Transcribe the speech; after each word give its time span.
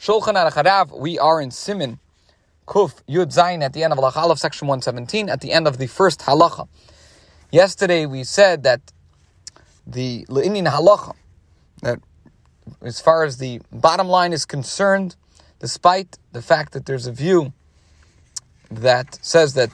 Shulchan 0.00 0.32
Aruch 0.32 0.52
Harav, 0.52 0.98
we 0.98 1.18
are 1.18 1.42
in 1.42 1.50
Siman, 1.50 1.98
Kuf 2.66 3.02
Yud 3.06 3.26
Zayin 3.26 3.62
at 3.62 3.74
the 3.74 3.84
end 3.84 3.92
of 3.92 3.98
Halach 3.98 4.16
Aleph, 4.16 4.38
section 4.38 4.66
117, 4.66 5.28
at 5.28 5.42
the 5.42 5.52
end 5.52 5.68
of 5.68 5.76
the 5.76 5.86
first 5.86 6.20
halacha. 6.20 6.66
Yesterday 7.52 8.06
we 8.06 8.24
said 8.24 8.62
that 8.62 8.80
the 9.86 10.24
Le'inin 10.30 10.66
halacha, 10.66 11.12
that 11.82 11.98
as 12.80 12.98
far 12.98 13.24
as 13.24 13.36
the 13.36 13.60
bottom 13.70 14.08
line 14.08 14.32
is 14.32 14.46
concerned, 14.46 15.16
despite 15.58 16.16
the 16.32 16.40
fact 16.40 16.72
that 16.72 16.86
there's 16.86 17.06
a 17.06 17.12
view 17.12 17.52
that 18.70 19.18
says 19.20 19.52
that 19.52 19.68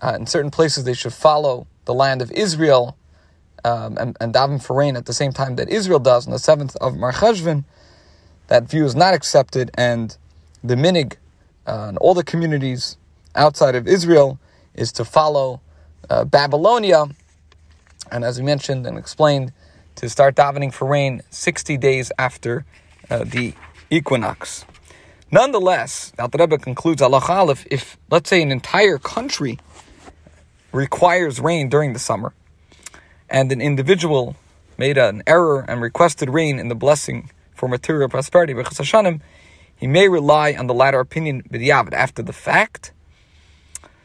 uh, 0.00 0.16
in 0.18 0.26
certain 0.26 0.50
places 0.50 0.84
they 0.84 0.94
should 0.94 1.12
follow 1.12 1.66
the 1.84 1.92
land 1.92 2.22
of 2.22 2.32
Israel 2.32 2.96
um, 3.66 3.98
and, 3.98 4.16
and 4.22 4.32
daven 4.32 4.62
for 4.62 4.74
rain 4.74 4.96
at 4.96 5.04
the 5.04 5.12
same 5.12 5.32
time 5.32 5.56
that 5.56 5.68
Israel 5.68 5.98
does 5.98 6.26
on 6.26 6.32
the 6.32 6.38
7th 6.38 6.76
of 6.76 6.96
Mar 6.96 7.12
Cheshvan, 7.12 7.64
that 8.50 8.64
view 8.68 8.84
is 8.84 8.96
not 8.96 9.14
accepted, 9.14 9.70
and 9.74 10.16
the 10.62 10.74
minhag 10.74 11.14
uh, 11.68 11.86
and 11.88 11.98
all 11.98 12.14
the 12.14 12.24
communities 12.24 12.96
outside 13.36 13.76
of 13.76 13.86
Israel 13.86 14.40
is 14.74 14.90
to 14.90 15.04
follow 15.04 15.60
uh, 16.10 16.24
Babylonia, 16.24 17.06
and 18.10 18.24
as 18.24 18.40
we 18.40 18.44
mentioned 18.44 18.88
and 18.88 18.98
explained, 18.98 19.52
to 19.94 20.08
start 20.08 20.34
davening 20.34 20.74
for 20.74 20.88
rain 20.88 21.22
60 21.30 21.76
days 21.76 22.10
after 22.18 22.64
uh, 23.08 23.22
the 23.22 23.54
equinox. 23.88 24.64
Nonetheless, 25.30 26.12
Alter 26.18 26.38
Rebbe 26.38 26.58
concludes 26.58 27.00
Halacha 27.00 27.30
Aleph, 27.30 27.64
if 27.70 27.98
let's 28.10 28.28
say 28.28 28.42
an 28.42 28.50
entire 28.50 28.98
country 28.98 29.60
requires 30.72 31.38
rain 31.38 31.68
during 31.68 31.92
the 31.92 32.00
summer, 32.00 32.32
and 33.28 33.52
an 33.52 33.60
individual 33.60 34.34
made 34.76 34.98
an 34.98 35.22
error 35.24 35.64
and 35.68 35.80
requested 35.80 36.30
rain 36.30 36.58
in 36.58 36.66
the 36.66 36.74
blessing 36.74 37.30
for 37.60 37.68
material 37.68 38.08
prosperity, 38.08 38.54
he 39.76 39.86
may 39.86 40.08
rely 40.08 40.54
on 40.54 40.66
the 40.66 40.72
latter 40.72 40.98
opinion 40.98 41.42
b'diavad 41.42 41.92
after 41.92 42.22
the 42.22 42.32
fact. 42.32 42.92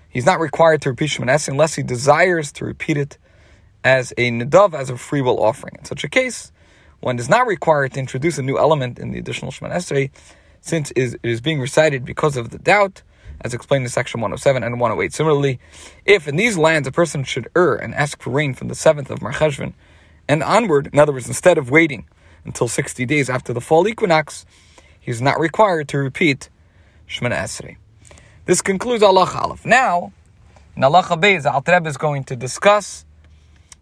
He's 0.10 0.26
not 0.26 0.42
required 0.42 0.82
to 0.82 0.90
repeat 0.90 1.12
Shemoneh 1.12 1.48
unless 1.48 1.76
he 1.76 1.82
desires 1.82 2.52
to 2.54 2.66
repeat 2.66 2.98
it 2.98 3.18
as 3.82 4.12
a 4.18 4.30
nadav, 4.30 4.74
as 4.74 4.90
a 4.90 4.98
free 4.98 5.22
will 5.22 5.42
offering. 5.42 5.76
In 5.80 5.86
such 5.86 6.04
a 6.04 6.10
case, 6.10 6.52
one 7.00 7.18
is 7.18 7.30
not 7.30 7.48
required 7.48 7.94
to 7.94 8.00
introduce 8.02 8.38
a 8.38 8.42
new 8.42 8.58
element 8.58 9.00
in 9.00 9.12
the 9.12 9.20
additional 9.20 9.52
Shemoneh 9.52 10.12
since 10.60 10.92
it 10.98 11.20
is 11.24 11.40
being 11.40 11.62
recited 11.62 12.04
because 12.04 12.36
of 12.36 12.50
the 12.50 12.60
doubt, 12.60 13.04
as 13.40 13.54
explained 13.54 13.86
in 13.86 13.90
section 13.90 14.20
107 14.20 14.64
and 14.64 14.82
108. 14.82 15.14
Similarly, 15.14 15.60
if 16.04 16.28
in 16.28 16.36
these 16.36 16.58
lands 16.58 16.90
a 16.90 16.92
person 16.92 17.24
should 17.24 17.48
err 17.56 17.76
and 17.76 17.96
ask 17.96 18.22
for 18.22 18.32
rain 18.32 18.54
from 18.54 18.68
the 18.68 18.74
7th 18.74 19.10
of 19.10 19.22
Mar 19.22 19.32
Cheshvan 19.32 19.74
and 20.28 20.44
onward, 20.44 20.90
in 20.92 21.00
other 21.00 21.14
words, 21.14 21.28
instead 21.28 21.58
of 21.58 21.70
waiting 21.70 22.06
until 22.46 22.68
60 22.68 23.06
days 23.06 23.30
after 23.30 23.54
the 23.54 23.62
fall 23.62 23.88
equinox, 23.88 24.46
he 25.00 25.12
is 25.12 25.22
not 25.22 25.40
required 25.40 25.88
to 25.90 25.98
repeat 25.98 26.50
Shemoneh 27.08 27.44
Esrei. 27.44 27.78
This 28.46 28.62
concludes 28.62 29.04
Halacha 29.04 29.36
Aleph. 29.36 29.66
Now, 29.66 30.14
in 30.76 30.84
Halacha 30.84 31.20
Beis, 31.20 31.52
Alter 31.52 31.74
Rebbe 31.74 31.90
is 31.90 31.98
going 31.98 32.24
to 32.26 32.36
discuss 32.36 33.06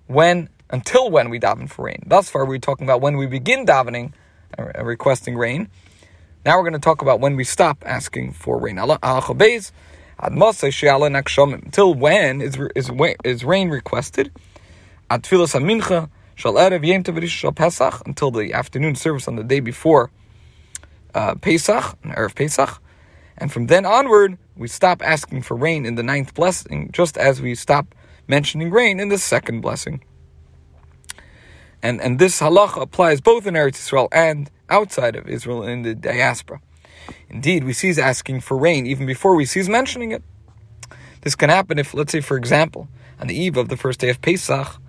when, 0.07 0.49
until 0.69 1.09
when 1.11 1.29
we 1.29 1.39
daven 1.39 1.69
for 1.69 1.85
rain. 1.85 2.03
Thus 2.05 2.29
far, 2.29 2.45
we 2.45 2.55
are 2.55 2.59
talking 2.59 2.85
about 2.85 3.01
when 3.01 3.17
we 3.17 3.25
begin 3.25 3.65
davening, 3.65 4.13
uh, 4.57 4.83
requesting 4.83 5.35
rain. 5.35 5.69
Now 6.45 6.57
we're 6.57 6.63
going 6.63 6.73
to 6.73 6.79
talk 6.79 7.01
about 7.01 7.19
when 7.19 7.35
we 7.35 7.43
stop 7.43 7.83
asking 7.85 8.33
for 8.33 8.59
rain. 8.59 8.77
Halacha 8.77 9.37
Beis, 9.37 9.71
until 11.65 11.93
when 11.93 12.41
is, 12.41 12.57
is, 12.75 12.91
is 13.23 13.43
rain 13.43 13.69
requested? 13.69 14.31
At 15.09 15.23
Tfilas 15.23 15.59
HaMincha, 15.59 16.09
Shal 16.35 16.53
Erev 16.53 16.85
Yom 16.85 17.03
Tov 17.03 17.27
Shal 17.27 17.51
Pesach 17.51 18.01
until 18.05 18.31
the 18.31 18.53
afternoon 18.53 18.95
service 18.95 19.27
on 19.27 19.35
the 19.35 19.43
day 19.43 19.59
before 19.59 20.11
uh, 21.13 21.35
Pesach, 21.35 21.97
Erev 22.03 22.35
Pesach, 22.35 22.81
and 23.37 23.51
from 23.51 23.67
then 23.67 23.85
onward 23.85 24.37
we 24.55 24.67
stop 24.67 25.01
asking 25.03 25.41
for 25.41 25.55
rain 25.55 25.85
in 25.85 25.95
the 25.95 26.03
ninth 26.03 26.33
blessing, 26.33 26.89
just 26.91 27.17
as 27.17 27.41
we 27.41 27.55
stop 27.55 27.95
mentioning 28.27 28.69
rain 28.69 28.99
in 28.99 29.09
the 29.09 29.17
second 29.17 29.61
blessing. 29.61 30.03
And 31.81 32.01
and 32.01 32.17
this 32.17 32.39
halacha 32.39 32.81
applies 32.81 33.21
both 33.21 33.45
in 33.45 33.55
Eretz 33.55 33.75
Israel 33.75 34.07
and 34.11 34.49
outside 34.69 35.15
of 35.15 35.27
Israel 35.27 35.63
in 35.63 35.81
the 35.81 35.93
diaspora. 35.93 36.61
Indeed, 37.29 37.63
we 37.63 37.73
cease 37.73 37.97
asking 37.97 38.41
for 38.41 38.57
rain 38.57 38.85
even 38.85 39.05
before 39.05 39.35
we 39.35 39.45
cease 39.45 39.67
mentioning 39.67 40.11
it. 40.11 40.23
This 41.21 41.35
can 41.35 41.49
happen 41.49 41.79
if, 41.79 41.93
let's 41.93 42.11
say, 42.11 42.21
for 42.21 42.37
example, 42.37 42.87
on 43.19 43.27
the 43.27 43.35
eve 43.35 43.57
of 43.57 43.69
the 43.69 43.77
first 43.77 43.99
day 43.99 44.09
of 44.09 44.21
Pesach, 44.21 44.79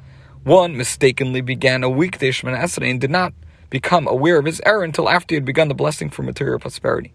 one 0.45 0.77
mistakenly 0.77 1.41
began 1.41 1.83
a 1.83 1.89
weekday 1.89 2.31
Shemoneh 2.31 2.61
Esrei 2.61 2.91
and 2.91 3.01
did 3.01 3.11
not 3.11 3.33
become 3.71 4.07
aware 4.07 4.39
of 4.39 4.45
his 4.45 4.61
error 4.67 4.85
until 4.85 5.09
after 5.09 5.35
he 5.35 5.37
had 5.37 5.45
begun 5.45 5.69
the 5.69 5.75
blessing 5.75 6.11
for 6.11 6.23
material 6.23 6.59
prosperity. 6.59 7.15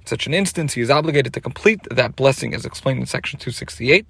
In 0.00 0.06
such 0.06 0.26
an 0.26 0.32
instance, 0.32 0.72
he 0.72 0.80
is 0.80 0.90
obligated 0.90 1.34
to 1.34 1.40
complete 1.42 1.80
that 1.90 2.16
blessing 2.16 2.54
as 2.54 2.64
explained 2.64 3.00
in 3.00 3.06
section 3.06 3.38
268, 3.38 4.06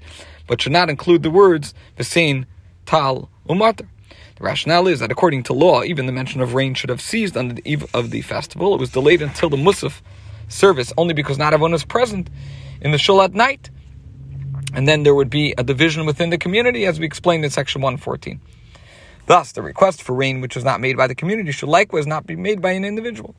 but 0.47 0.63
should 0.63 0.73
not 0.73 0.89
include 0.89 1.25
the 1.25 1.31
words 1.31 1.75
V'sein, 1.99 2.47
Tal, 2.87 3.29
Umatar. 3.49 3.89
The 4.37 4.45
rationale 4.45 4.87
is 4.87 5.01
that 5.01 5.11
according 5.11 5.43
to 5.45 5.53
law, 5.53 5.83
even 5.83 6.07
the 6.07 6.13
mention 6.13 6.41
of 6.41 6.55
rain 6.55 6.75
should 6.75 6.91
have 6.91 7.01
ceased 7.01 7.37
on 7.37 7.49
the 7.49 7.63
eve 7.65 7.85
of 7.93 8.11
the 8.11 8.23
festival. 8.23 8.75
It 8.75 8.81
was 8.81 8.91
delayed 8.91 9.23
until 9.23 9.51
the 9.51 9.57
Musaf 9.57 10.01
service 10.49 10.93
only 10.97 11.15
because 11.15 11.39
not 11.39 11.55
everyone 11.55 11.73
was 11.73 11.85
present 11.85 12.31
in 12.81 12.93
the 12.93 12.99
shul 12.99 13.21
at 13.21 13.35
night 13.35 13.71
and 14.75 14.89
then 14.89 15.05
there 15.05 15.15
would 15.15 15.31
be 15.31 15.55
a 15.57 15.63
division 15.63 16.05
within 16.05 16.31
the 16.31 16.39
community, 16.39 16.85
as 16.85 16.99
we 16.99 17.07
explained 17.07 17.45
in 17.45 17.51
section 17.51 17.81
114. 17.81 18.41
Thus, 19.27 19.53
the 19.53 19.63
request 19.63 20.03
for 20.03 20.15
rain 20.15 20.41
which 20.41 20.55
was 20.55 20.65
not 20.65 20.81
made 20.81 20.97
by 20.97 21.07
the 21.07 21.15
community 21.15 21.53
should 21.53 21.69
likewise 21.69 22.07
not 22.07 22.27
be 22.27 22.37
made 22.37 22.61
by 22.61 22.73
an 22.73 22.85
individual. 22.85 23.35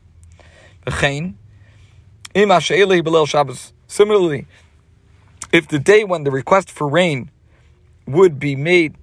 Similarly, 3.88 4.46
if 5.52 5.68
the 5.68 5.78
day 5.78 6.04
when 6.04 6.24
the 6.24 6.30
request 6.30 6.70
for 6.70 6.88
rain 6.88 7.30
would 8.06 8.38
be 8.38 8.56
made, 8.56 8.96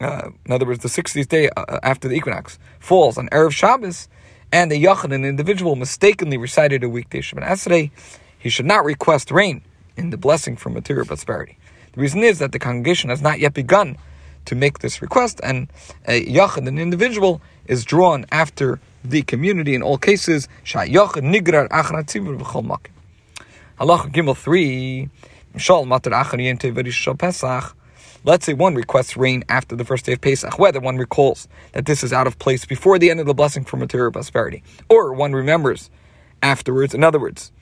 uh, 0.00 0.30
in 0.44 0.52
other 0.52 0.66
words, 0.66 0.82
the 0.82 0.88
60th 0.88 1.28
day 1.28 1.50
uh, 1.56 1.78
after 1.82 2.08
the 2.08 2.14
equinox, 2.14 2.58
falls 2.80 3.16
on 3.18 3.28
Erev 3.28 3.52
Shabbos, 3.52 4.08
and 4.50 4.72
a 4.72 4.76
Yachid, 4.76 5.14
an 5.14 5.24
individual, 5.24 5.76
mistakenly 5.76 6.36
recited 6.36 6.82
a 6.82 6.88
weekday 6.88 7.20
Shemoneh 7.20 7.46
Esrei, 7.48 7.90
he 8.38 8.48
should 8.48 8.66
not 8.66 8.84
request 8.84 9.30
rain 9.30 9.62
in 9.98 10.10
the 10.10 10.16
blessing 10.16 10.56
for 10.56 10.70
material 10.70 11.04
prosperity. 11.04 11.58
The 11.92 12.00
reason 12.00 12.22
is 12.22 12.38
that 12.38 12.52
the 12.52 12.58
congregation 12.58 13.10
has 13.10 13.20
not 13.20 13.40
yet 13.40 13.52
begun 13.52 13.98
to 14.44 14.54
make 14.54 14.78
this 14.78 15.02
request, 15.02 15.40
and 15.42 15.68
a 16.06 16.24
yachid, 16.24 16.66
an 16.66 16.78
individual, 16.78 17.42
is 17.66 17.84
drawn 17.84 18.24
after 18.32 18.80
the 19.04 19.22
community 19.22 19.74
in 19.74 19.82
all 19.82 19.98
cases. 19.98 20.48
Gimel 23.78 24.36
3. 24.36 25.08
Let's 28.24 28.46
say 28.46 28.52
one 28.52 28.74
requests 28.74 29.16
rain 29.16 29.44
after 29.48 29.76
the 29.76 29.84
first 29.84 30.04
day 30.04 30.12
of 30.12 30.20
Pesach, 30.20 30.58
whether 30.58 30.80
one 30.80 30.96
recalls 30.96 31.46
that 31.72 31.86
this 31.86 32.02
is 32.02 32.12
out 32.12 32.26
of 32.26 32.38
place 32.38 32.64
before 32.64 32.98
the 32.98 33.10
end 33.10 33.20
of 33.20 33.26
the 33.26 33.34
blessing 33.34 33.64
for 33.64 33.76
material 33.76 34.10
prosperity, 34.10 34.62
or 34.88 35.12
one 35.12 35.32
remembers 35.32 35.90
afterwards. 36.42 36.94
In 36.94 37.04
other 37.04 37.20
words, 37.20 37.52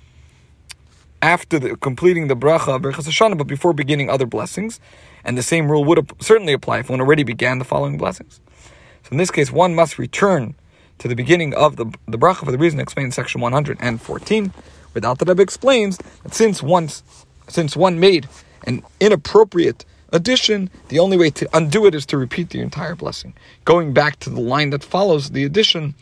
after 1.22 1.58
the, 1.58 1.76
completing 1.76 2.28
the 2.28 2.36
bracha 2.36 2.76
of 2.76 2.82
Berachas 2.82 3.08
Hashanah, 3.08 3.38
but 3.38 3.46
before 3.46 3.72
beginning 3.72 4.10
other 4.10 4.26
blessings. 4.26 4.80
And 5.24 5.36
the 5.36 5.42
same 5.42 5.70
rule 5.70 5.84
would 5.84 6.10
certainly 6.22 6.52
apply 6.52 6.80
if 6.80 6.90
one 6.90 7.00
already 7.00 7.24
began 7.24 7.58
the 7.58 7.64
following 7.64 7.98
blessings. 7.98 8.40
So 9.02 9.10
in 9.12 9.18
this 9.18 9.30
case, 9.30 9.52
one 9.52 9.74
must 9.74 9.98
return 9.98 10.54
to 10.98 11.08
the 11.08 11.14
beginning 11.14 11.54
of 11.54 11.76
the, 11.76 11.86
the 12.06 12.18
bracha 12.18 12.44
for 12.44 12.52
the 12.52 12.58
reason 12.58 12.80
explained 12.80 13.06
in 13.06 13.12
section 13.12 13.40
114, 13.40 14.52
without 14.94 15.18
that 15.18 15.28
Rebbe 15.28 15.42
explains 15.42 15.98
that 16.22 16.34
since 16.34 16.62
once 16.62 17.02
since 17.48 17.76
one 17.76 18.00
made 18.00 18.28
an 18.66 18.82
inappropriate 18.98 19.84
addition, 20.12 20.70
the 20.88 20.98
only 20.98 21.16
way 21.16 21.30
to 21.30 21.48
undo 21.52 21.86
it 21.86 21.94
is 21.94 22.06
to 22.06 22.16
repeat 22.16 22.50
the 22.50 22.60
entire 22.60 22.94
blessing. 22.94 23.34
Going 23.64 23.92
back 23.92 24.18
to 24.20 24.30
the 24.30 24.40
line 24.40 24.70
that 24.70 24.82
follows 24.82 25.30
the 25.30 25.44
addition 25.44 25.94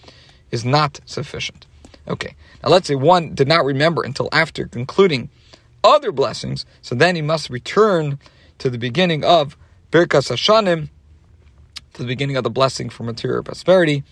is 0.50 0.64
not 0.64 1.00
sufficient. 1.04 1.66
Okay, 2.06 2.34
now 2.62 2.70
let's 2.70 2.86
say 2.86 2.94
one 2.94 3.34
did 3.34 3.48
not 3.48 3.64
remember 3.64 4.02
until 4.02 4.28
after 4.32 4.66
concluding 4.66 5.30
other 5.82 6.12
blessings, 6.12 6.66
so 6.82 6.94
then 6.94 7.16
he 7.16 7.22
must 7.22 7.50
return 7.50 8.18
to 8.58 8.70
the 8.70 8.78
beginning 8.78 9.24
of 9.24 9.56
Birkas 9.90 10.30
Hashanim, 10.30 10.88
to 11.94 12.02
the 12.02 12.08
beginning 12.08 12.36
of 12.36 12.44
the 12.44 12.50
blessing 12.50 12.90
for 12.90 13.04
material 13.04 13.42
prosperity, 13.42 14.02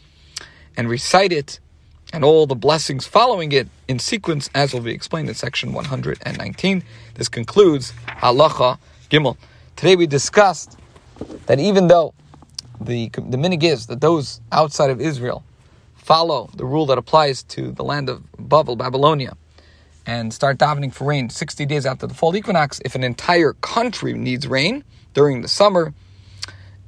and 0.76 0.88
recite 0.88 1.32
it 1.32 1.61
and 2.12 2.25
all 2.25 2.46
the 2.46 2.55
blessings 2.55 3.06
following 3.06 3.52
it 3.52 3.69
in 3.88 3.99
sequence, 3.99 4.50
as 4.55 4.75
will 4.75 4.81
be 4.81 4.93
explained 4.93 5.28
in 5.28 5.34
section 5.34 5.72
119. 5.72 6.82
This 7.14 7.28
concludes 7.28 7.93
Halacha 8.06 8.78
Gimel. 9.11 9.37
Today 9.76 9.96
we 9.96 10.06
discussed 10.06 10.78
that 11.46 11.58
even 11.58 11.88
though 11.88 12.14
the 12.81 13.08
the 13.11 13.37
minhag 13.37 13.62
is 13.62 13.87
that 13.87 14.00
those 14.00 14.40
outside 14.50 14.90
of 14.90 15.00
Israel 15.00 15.44
follow 16.02 16.50
the 16.54 16.64
rule 16.64 16.87
that 16.87 16.99
applies 16.99 17.44
to 17.44 17.70
the 17.72 17.84
land 17.84 18.08
of 18.08 18.22
Babel, 18.37 18.76
Babylonia, 18.76 19.37
and 20.04 20.34
start 20.34 20.58
davening 20.58 20.93
for 20.93 21.04
rain 21.04 21.31
60 21.31 21.64
days 21.64 21.87
after 21.87 22.06
the 22.08 22.14
fall 22.14 22.34
equinox, 22.34 22.81
if 22.84 22.94
an 22.96 23.04
entire 23.04 23.52
country 23.54 24.12
needs 24.14 24.49
rain 24.49 24.84
during 25.14 25.43
the 25.43 25.49
summer, 25.49 25.94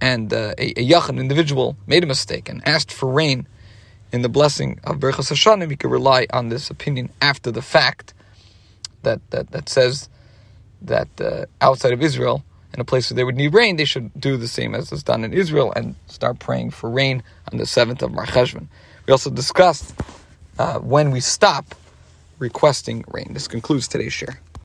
and 0.00 0.34
uh, 0.34 0.55
a, 0.58 0.75
a 0.76 1.08
individual, 1.11 1.76
made 1.87 2.02
a 2.02 2.06
mistake 2.06 2.49
and 2.49 2.66
asked 2.66 2.93
for 2.93 3.11
rain 3.11 3.46
in 4.12 4.22
the 4.22 4.28
blessing 4.28 4.81
of 4.84 4.96
Berachas 4.96 5.31
Hashanah, 5.32 5.69
we 5.69 5.76
could 5.76 5.90
rely 5.90 6.26
on 6.32 6.49
this 6.49 6.69
opinion 6.69 7.10
after 7.22 7.50
the 7.52 7.62
fact 7.62 8.14
that, 9.02 9.20
that, 9.31 9.52
that 9.52 9.69
says 9.69 10.08
that 10.82 11.08
uh, 11.20 11.46
outside 11.60 11.93
of 11.93 12.02
Israel, 12.02 12.44
in 12.75 12.81
a 12.81 12.85
place 12.85 13.11
where 13.11 13.17
they 13.17 13.25
would 13.25 13.37
need 13.37 13.55
rain, 13.55 13.76
they 13.76 13.85
should 13.85 14.11
do 14.21 14.37
the 14.37 14.49
same 14.49 14.75
as 14.75 14.93
is 14.93 15.05
done 15.05 15.25
in 15.25 15.32
Israel 15.32 15.73
and 15.76 15.94
start 16.09 16.41
praying 16.41 16.73
for 16.73 16.91
rain 16.91 17.23
on 17.53 17.59
the 17.59 17.65
7th 17.65 18.03
of 18.03 18.12
Mar 18.12 18.26
Cheshvan. 18.26 18.67
We 19.06 19.12
also 19.12 19.31
discussed 19.31 19.94
uh, 20.59 20.81
when 20.81 21.11
we 21.12 21.21
stop 21.21 21.75
requesting 22.38 23.05
rain. 23.09 23.31
This 23.32 23.49
concludes 23.49 23.88
today's 23.88 24.12
share. 24.12 24.41